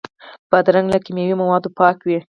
[0.49, 2.17] بادرنګ له کیمیاوي موادو پاک وي.